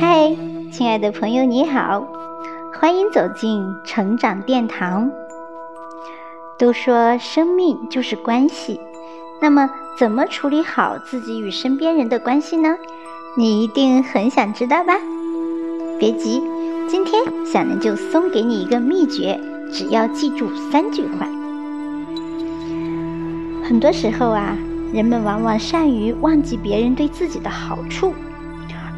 [0.00, 0.36] 嗨，
[0.72, 2.06] 亲爱的朋友，你好，
[2.74, 5.10] 欢迎走进成长殿堂。
[6.58, 8.80] 都说生命就是关系，
[9.40, 12.76] 那么怎么处理好自己与身边人的关系呢？
[13.36, 14.94] 你一定很想知道吧？
[15.98, 16.42] 别急，
[16.88, 19.40] 今天小南就送给你一个秘诀，
[19.72, 21.26] 只要记住三句话。
[23.64, 24.56] 很多时候啊，
[24.92, 28.14] 人们往往善于忘记别人对自己的好处，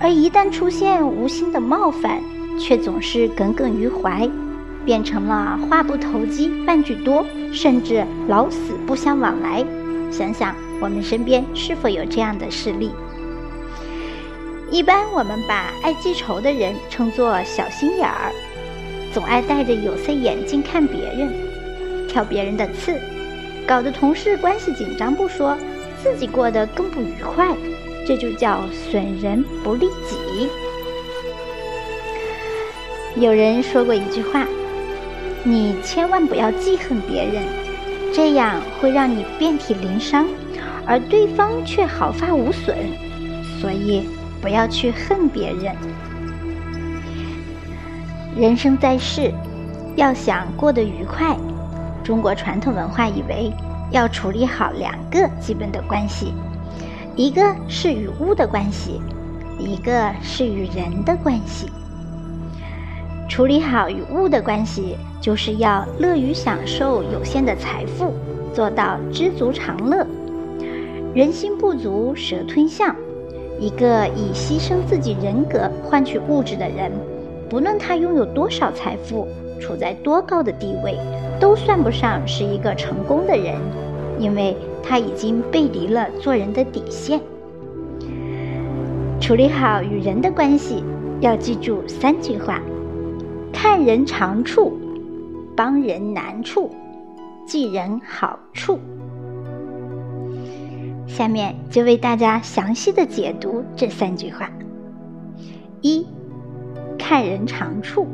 [0.00, 2.20] 而一旦出现无心的冒犯，
[2.58, 4.28] 却总是耿耿于怀。
[4.82, 9.62] 变成了话不投机半句多，甚至老死不相往来。
[10.10, 12.90] 想想我们身边是否有这样的事例？
[14.70, 18.32] 一般我们把爱记仇的人称作小心眼儿，
[19.12, 21.30] 总爱戴着有色眼镜看别人，
[22.08, 22.98] 挑别人的刺，
[23.66, 25.56] 搞得同事关系紧张不说，
[26.02, 27.56] 自己过得更不愉快。
[28.06, 30.48] 这就叫损人不利己。
[33.16, 34.46] 有人说过一句话。
[35.42, 37.42] 你千万不要记恨别人，
[38.12, 40.28] 这样会让你遍体鳞伤，
[40.84, 42.76] 而对方却毫发无损。
[43.58, 44.06] 所以
[44.42, 45.74] 不要去恨别人。
[48.36, 49.32] 人生在世，
[49.96, 51.34] 要想过得愉快，
[52.04, 53.50] 中国传统文化以为
[53.90, 56.32] 要处理好两个基本的关系，
[57.16, 59.00] 一个是与物的关系，
[59.58, 61.66] 一个是与人的关系。
[63.28, 64.96] 处理好与物的关系。
[65.20, 68.14] 就是要乐于享受有限的财富，
[68.54, 70.06] 做到知足常乐。
[71.14, 72.96] 人心不足蛇吞象，
[73.58, 76.90] 一个以牺牲自己人格换取物质的人，
[77.50, 79.28] 不论他拥有多少财富，
[79.60, 80.98] 处在多高的地位，
[81.40, 83.56] 都算不上是一个成功的人，
[84.18, 87.20] 因为他已经背离了做人的底线。
[89.18, 90.84] 处理好与人的关系，
[91.20, 92.60] 要记住三句话：
[93.52, 94.78] 看人长处。
[95.56, 96.70] 帮人难处，
[97.46, 98.78] 记人好处。
[101.06, 104.50] 下面就为大家详细的解读这三句话。
[105.82, 106.06] 一，
[106.96, 108.06] 看人长处。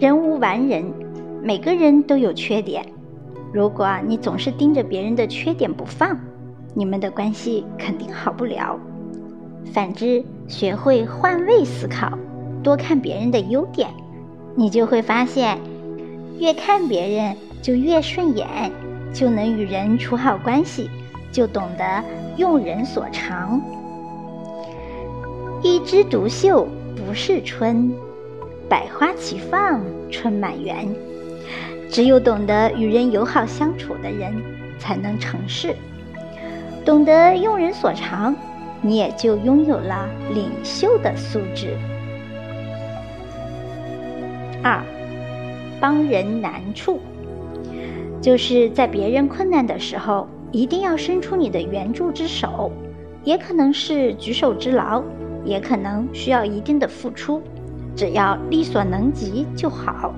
[0.00, 0.84] 人无完人，
[1.46, 2.82] 每个人都有缺点。
[3.52, 6.18] 如果你总是盯着别人的缺点不放，
[6.72, 8.80] 你们的关系肯定好不了。
[9.70, 12.18] 反之，学会换位思考，
[12.62, 13.90] 多看别人的优点。
[14.54, 15.58] 你就会发现，
[16.38, 18.72] 越看别人就越顺眼，
[19.12, 20.88] 就能与人处好关系，
[21.30, 22.02] 就懂得
[22.38, 23.60] 用人所长。
[25.62, 26.66] 一枝独秀
[26.96, 27.92] 不是春，
[28.66, 30.88] 百花齐放春满园。
[31.88, 34.34] 只有懂得与人友好相处的人，
[34.78, 35.74] 才能成事。
[36.84, 38.34] 懂得用人所长，
[38.82, 41.76] 你也就拥有了领袖的素质。
[44.62, 44.82] 二，
[45.80, 47.00] 帮人难处，
[48.20, 52.72] 就是在别人困难的时候，一定要伸出你的援助之手，
[53.22, 55.02] 也可能是举手之劳，
[55.44, 57.42] 也可能需要一定的付出，
[57.94, 60.14] 只要力所能及就好。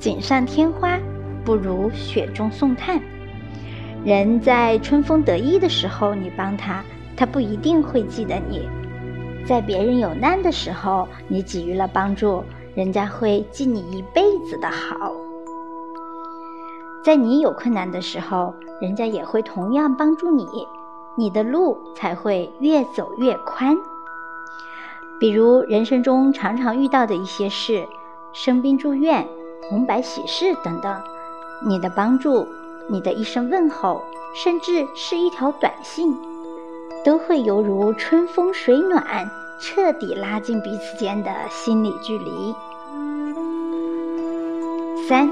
[0.00, 0.98] 锦上添花
[1.44, 3.00] 不如雪中送炭。
[4.02, 6.82] 人在春风得意的时候，你帮他，
[7.14, 8.60] 他不一定会记得你；
[9.46, 12.42] 在别人有难的时候，你给予了帮助。
[12.74, 15.12] 人家会记你一辈子的好，
[17.04, 20.46] 在你有困难的时候，人家也会同样帮助你，
[21.16, 23.76] 你的路才会越走越宽。
[25.18, 27.86] 比如人生中常常遇到的一些事，
[28.32, 29.26] 生病住院、
[29.68, 31.00] 红白喜事等等，
[31.66, 32.46] 你的帮助、
[32.88, 34.02] 你的一声问候，
[34.34, 36.16] 甚至是一条短信，
[37.04, 39.30] 都会犹如春风水暖。
[39.62, 42.54] 彻底拉近彼此间的心理距离。
[45.06, 45.28] 三，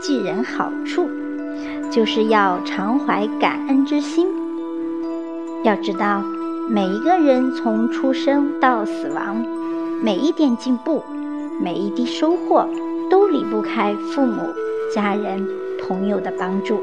[0.00, 1.10] 记人好处，
[1.90, 4.28] 就是要常怀感恩之心。
[5.64, 6.22] 要知道，
[6.70, 9.44] 每一个人从出生到死亡，
[10.00, 11.02] 每一点进步，
[11.60, 12.68] 每一滴收获，
[13.30, 14.42] 离不开父母、
[14.94, 15.46] 家人、
[15.80, 16.80] 朋友的帮助。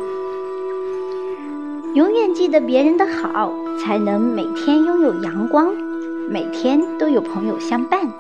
[1.94, 5.74] 永远记得别人的好，才能每天拥有阳光。
[6.30, 8.12] 每天都有朋友相伴，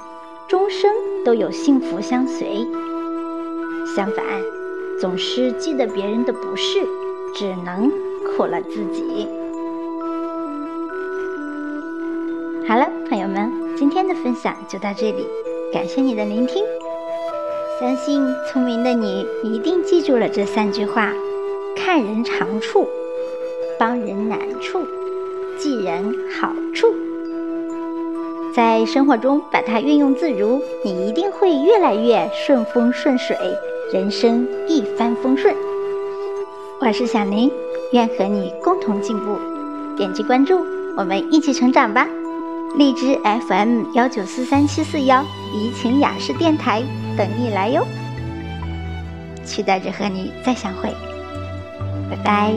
[0.48, 0.92] 终生
[1.26, 2.68] 都有幸福相随。
[3.96, 4.24] 相反，
[5.02, 6.86] 总是记得别人的不是，
[7.34, 7.92] 只能
[8.26, 9.28] 苦了自己。
[12.68, 15.28] 好了，朋友们，今天的分享就到这里，
[15.74, 16.64] 感谢你的聆听。
[17.78, 21.12] 相信聪明的你一定记住了这三句话：
[21.76, 22.88] 看人长处，
[23.78, 24.80] 帮人难处，
[25.60, 26.88] 记人好处。
[28.56, 33.36] 在生活中把它运用自如，你一定会越来越顺风顺水，
[33.92, 35.54] 人生一帆风顺。
[36.80, 37.52] 我是小宁，
[37.92, 39.36] 愿和你共同进步。
[39.98, 40.62] 点击关注，
[40.96, 42.08] 我们一起成长吧。
[42.78, 43.20] 荔枝
[43.50, 46.82] FM 幺九四三七四幺，怡情雅士电台
[47.18, 47.86] 等你来哟。
[49.44, 50.94] 期待着和你再相会，
[52.10, 52.54] 拜拜。